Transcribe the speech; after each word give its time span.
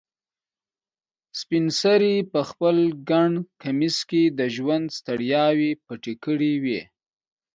سپین 1.39 1.65
سرې 1.79 2.15
په 2.31 2.39
خپل 2.49 2.77
ګڼ 3.09 3.31
کمیس 3.63 3.97
کې 4.09 4.23
د 4.39 4.41
ژوند 4.55 4.85
ستړیاوې 4.97 5.71
پټې 5.85 6.13
کړې 6.23 6.53
وې. 6.63 6.81